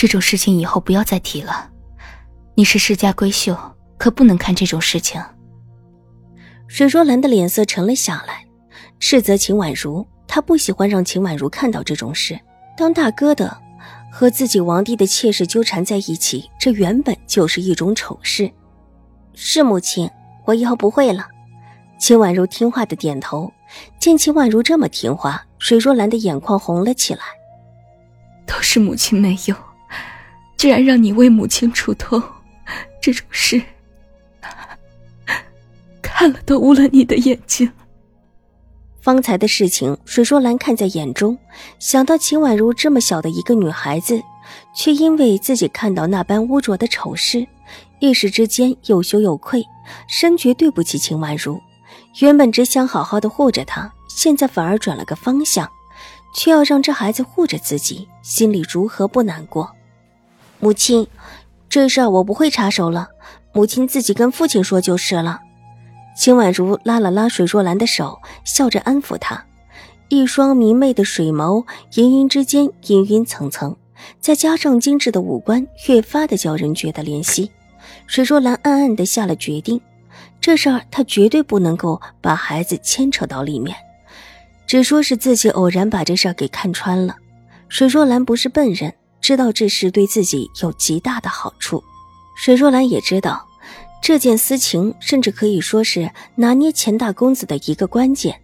[0.00, 1.68] 这种事情以后不要再提了。
[2.54, 3.54] 你是世家闺秀，
[3.98, 5.22] 可不能看这种事情。
[6.68, 8.46] 水若兰的脸色沉了下来，
[8.98, 12.40] 斥责秦婉如，她不喜欢让秦婉如看到这种事。
[12.78, 13.54] 当大哥的
[14.10, 18.50] 和自己王弟的妾室纠缠在一起，这原本就是一种丑事。
[19.34, 20.10] 是母亲，
[20.46, 21.28] 我以后不会了。
[21.98, 23.52] 秦婉如听话的点头。
[23.98, 27.20] 见秦婉如这么听话，水若兰的眼眶红了起来。
[28.46, 29.54] 都是母亲没有。
[30.60, 32.22] 居然让你为母亲出头，
[33.00, 33.62] 这种事
[36.02, 37.72] 看了都污了你的眼睛。
[39.00, 41.38] 方才的事情，水若兰看在眼中，
[41.78, 44.20] 想到秦婉如这么小的一个女孩子，
[44.76, 47.46] 却因为自己看到那般污浊的丑事，
[47.98, 49.64] 一时之间又羞又愧，
[50.06, 51.58] 深觉对不起秦婉如。
[52.18, 55.66] 原本只想好好的护着她，现在反而转了个方向，
[56.34, 59.74] 却要让这孩子护着自己，心里如何不难过？
[60.60, 61.06] 母亲，
[61.70, 63.08] 这事儿我不会插手了，
[63.52, 65.40] 母亲自己跟父亲说就是了。
[66.14, 69.42] 秦婉如拉了拉水若兰的手，笑着安抚她，
[70.10, 73.74] 一双明媚的水眸，盈盈之间氤氲层层，
[74.20, 77.50] 再加上精致的五官，越发的叫人觉得怜惜。
[78.06, 79.80] 水若兰暗暗的下了决定，
[80.42, 83.74] 这事儿她绝对不能够把孩子牵扯到里面，
[84.66, 87.16] 只说是自己偶然把这事儿给看穿了。
[87.70, 88.92] 水若兰不是笨人。
[89.30, 91.84] 知道这事对自己有极大的好处，
[92.34, 93.46] 水若兰也知道，
[94.02, 98.40] 这件私情甚至可以说是拿捏钱大公子的一个关键。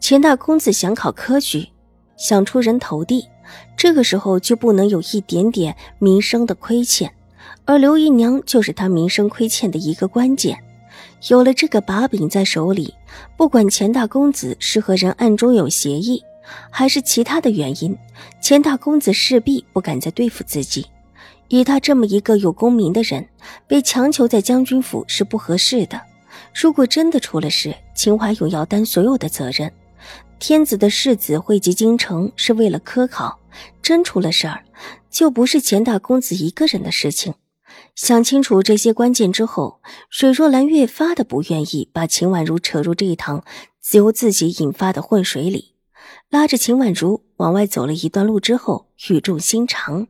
[0.00, 1.68] 钱大公子想考科举，
[2.16, 3.28] 想出人头地，
[3.76, 7.12] 这个时候就不能有一点点名声的亏欠，
[7.66, 10.58] 而刘姨娘就是他名声亏欠的一个关键。
[11.28, 12.94] 有了这个把柄在手里，
[13.36, 16.22] 不管钱大公子是和人暗中有协议。
[16.70, 17.96] 还是其他的原因，
[18.40, 20.86] 钱大公子势必不敢再对付自己。
[21.48, 23.28] 以他这么一个有功名的人，
[23.66, 26.00] 被强求在将军府是不合适的。
[26.54, 29.72] 如果真的出了事，秦怀勇要担所有的责任。
[30.38, 33.38] 天子的世子汇集京城是为了科考，
[33.82, 34.64] 真出了事儿，
[35.10, 37.34] 就不是钱大公子一个人的事情。
[37.94, 43.44] 想清楚这些关键之后，水若兰越发的不愿意把秦婉如扯入这一趟
[43.92, 45.69] 由自己引发的混水里。
[46.28, 50.06] 拉着秦婉如往外走了一段路之后，语重心长：“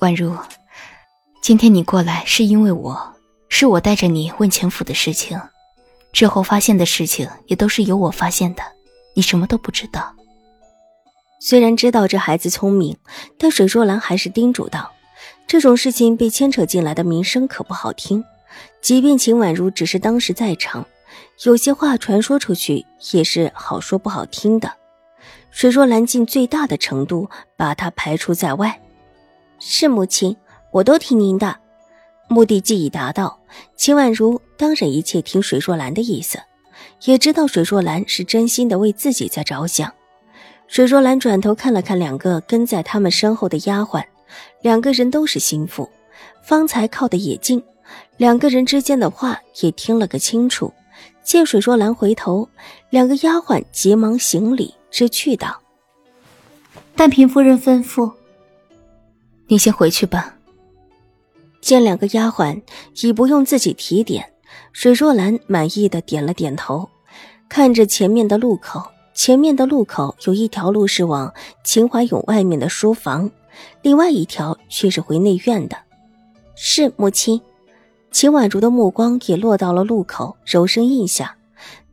[0.00, 0.36] 婉如，
[1.42, 3.14] 今天你过来是因为我，
[3.48, 5.40] 是我带着你问钱府的事情，
[6.12, 8.62] 之后发现的事情也都是由我发现的，
[9.14, 10.14] 你什么都不知道。”
[11.40, 12.96] 虽然知道这孩子聪明，
[13.36, 14.92] 但水若兰还是叮嘱道
[15.46, 18.24] ：“这种事情被牵扯进来的名声可不好听，
[18.80, 20.86] 即便秦婉如只是当时在场，
[21.42, 24.72] 有些话传说出去也是好说不好听的。”
[25.50, 28.80] 水若兰尽最大的程度把他排除在外。
[29.58, 30.36] 是母亲，
[30.72, 31.56] 我都听您的。
[32.28, 33.38] 目的既已达到，
[33.76, 36.40] 秦婉如当然一切听水若兰的意思，
[37.04, 39.92] 也知道水若兰是真心的为自己在着想。
[40.66, 44.02] 水若兰转头看了看两个跟在他们身后的丫鬟，
[44.62, 45.88] 两个人都是心腹，
[46.42, 47.62] 方才靠得也近，
[48.16, 50.72] 两个人之间的话也听了个清楚。
[51.24, 52.48] 见水若兰回头，
[52.90, 54.74] 两个丫鬟急忙行礼。
[54.90, 55.60] 知趣道
[56.94, 58.12] ：“但嫔夫人吩咐，
[59.48, 60.36] 你先回去吧。”
[61.60, 62.62] 见两个丫鬟
[63.02, 64.32] 已不用自己提点，
[64.72, 66.88] 水若兰满意的点了点头，
[67.48, 68.80] 看着前面的路口。
[69.14, 71.32] 前面的路口有一条路是往
[71.64, 73.30] 秦怀勇外面的书房，
[73.82, 75.76] 另外一条却是回内院的。
[76.54, 77.40] 是母亲。
[78.14, 81.36] 秦婉如的目光也落到了路口，柔声应下，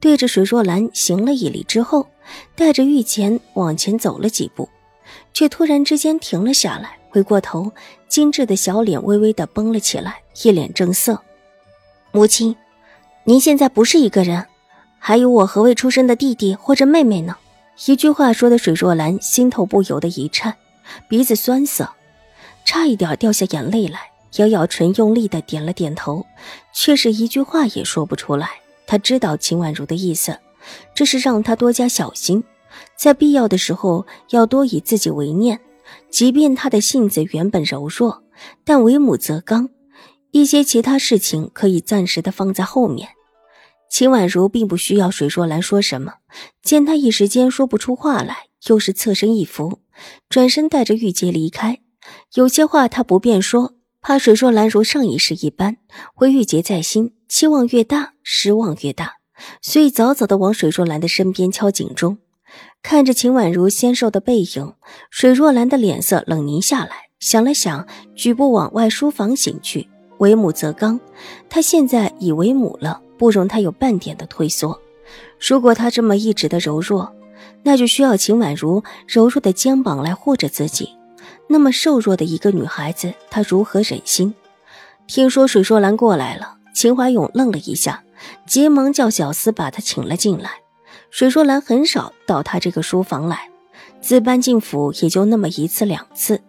[0.00, 2.06] 对着水若兰行了一礼之后。
[2.54, 4.68] 带着玉钱往前走了几步，
[5.32, 7.72] 却突然之间停了下来，回过头，
[8.06, 11.18] 精致的小脸微微的绷了起来，一脸正色。
[12.12, 12.54] 母亲，
[13.24, 14.46] 您现在不是一个人，
[14.98, 17.34] 还有我和未出生的弟弟或者妹妹呢。
[17.86, 20.54] 一句话说的水若兰心头不由得一颤，
[21.08, 21.88] 鼻子酸涩，
[22.66, 23.98] 差一点掉下眼泪来，
[24.36, 26.24] 咬咬唇，用力的点了点头，
[26.72, 28.50] 却是一句话也说不出来。
[28.86, 30.38] 他知道秦婉如的意思。
[30.94, 32.44] 这是让他多加小心，
[32.94, 35.58] 在必要的时候要多以自己为念。
[36.10, 38.22] 即便他的性子原本柔弱，
[38.62, 39.70] 但为母则刚，
[40.32, 43.08] 一些其他事情可以暂时的放在后面。
[43.90, 46.14] 秦婉如并不需要水若兰说什么，
[46.62, 49.80] 见她一时间说不出话来，又是侧身一扶，
[50.28, 51.80] 转身带着玉洁离开。
[52.34, 55.76] 有些话他不便说，怕水若兰如上一世一般
[56.14, 59.14] 会郁结在心，期望越大失望越大，
[59.60, 62.18] 所以早早的往水若兰的身边敲警钟。
[62.82, 64.74] 看着秦婉如纤瘦的背影，
[65.10, 69.88] 水若兰的脸色冷凝下来，想了想，举步往外书房行去。
[70.18, 71.00] 为母则刚，
[71.48, 73.02] 她现在已为母了。
[73.20, 74.80] 不容他有半点的退缩。
[75.38, 77.14] 如果他这么一直的柔弱，
[77.62, 80.88] 那就需要秦婉如柔弱的肩膀来护着自己。
[81.52, 84.32] 那么瘦弱的一个女孩子，她如何忍心？
[85.08, 88.04] 听说水若兰过来了，秦怀勇愣了一下，
[88.46, 90.52] 急忙叫小厮把她请了进来。
[91.10, 93.50] 水若兰很少到他这个书房来，
[94.00, 96.40] 自搬进府也就那么一次两次。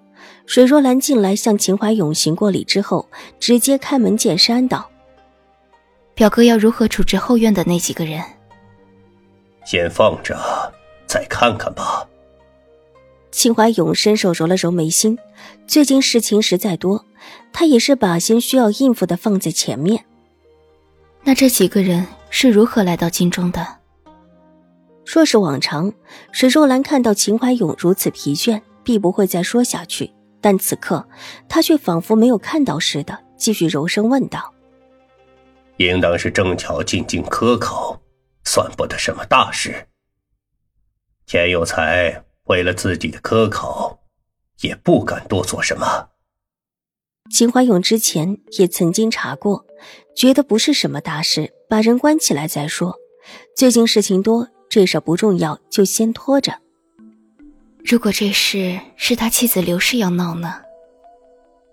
[0.46, 3.10] 水若兰进来向秦怀勇行过礼之后，
[3.40, 4.88] 直接开门见山道。
[6.14, 8.22] 表哥要如何处置后院的那几个人？
[9.66, 10.38] 先放着，
[11.08, 12.08] 再看看吧。
[13.32, 15.18] 秦怀勇伸手揉了揉眉心，
[15.66, 17.06] 最近事情实在多，
[17.54, 20.06] 他也是把先需要应付的放在前面。
[21.24, 23.66] 那这几个人是如何来到京中的？
[25.06, 25.92] 若是往常，
[26.32, 30.12] 水若兰看到秦怀勇如此疲倦，必不会再说下去。
[30.42, 31.08] 但此刻，
[31.48, 34.54] 他却仿佛没有看到似的，继续柔声问道。
[35.78, 38.02] 应当是正巧进京科考，
[38.44, 39.88] 算不得什么大事。
[41.28, 44.00] 钱有才为了自己的科考，
[44.62, 46.10] 也不敢多做什么。
[47.30, 49.66] 秦怀勇之前也曾经查过，
[50.16, 52.98] 觉得不是什么大事，把人关起来再说。
[53.56, 56.60] 最近事情多，这事不重要，就先拖着。
[57.86, 60.62] 如果这事是他妻子刘氏要闹呢？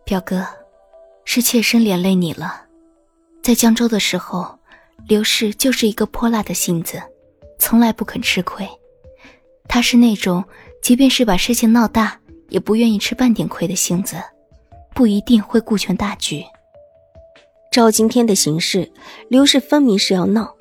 [0.05, 0.47] 表哥，
[1.25, 2.67] 是妾身连累你了。
[3.43, 4.59] 在江州的时候，
[5.07, 7.03] 刘氏就是一个泼辣的性子，
[7.59, 8.69] 从来不肯吃亏。
[9.69, 10.43] 他是那种
[10.83, 12.19] 即便是把事情闹大，
[12.49, 14.17] 也不愿意吃半点亏的性子，
[14.95, 16.43] 不一定会顾全大局。
[17.71, 18.91] 照今天的形势，
[19.29, 20.55] 刘氏分明是要闹。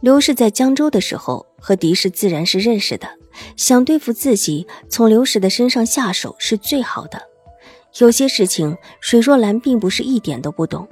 [0.00, 3.08] 刘氏在江州的时候和狄氏自然是认识的，
[3.56, 7.22] 想对付自己，从刘氏的身上下手是最好的。
[7.98, 10.88] 有些事情，水若兰并不是一点都不懂。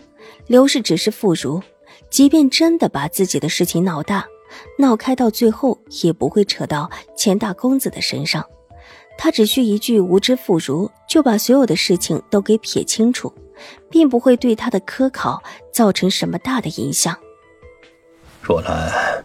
[0.47, 1.63] 刘氏只是妇孺，
[2.11, 4.27] 即便真的把自己的事情闹大，
[4.79, 8.45] 闹开到最后也不会扯到钱大公子的身上。
[9.19, 13.33] 他只需一句“无知妇孺”，就把所有的事情都给撇清楚，
[13.91, 17.17] 并不会对他的科考造成什么大的影响。
[18.41, 19.25] 若兰，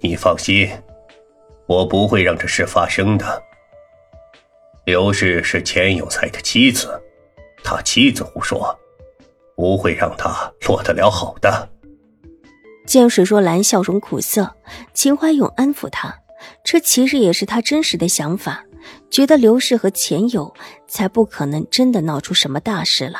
[0.00, 0.68] 你放心，
[1.66, 3.42] 我不会让这事发生的。
[4.84, 7.00] 刘氏是钱有才的妻子，
[7.62, 8.78] 他妻子胡说。
[9.56, 11.68] 不会让他落得了好的。
[12.86, 14.54] 见水若兰笑容苦涩，
[14.92, 16.14] 秦怀勇安抚她，
[16.62, 18.64] 这其实也是他真实的想法，
[19.10, 20.52] 觉得刘氏和钱友
[20.86, 23.18] 才不可能真的闹出什么大事来。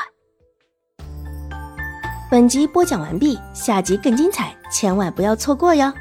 [2.29, 5.91] 本集播讲完毕，下集更精彩，千万不要错过哟。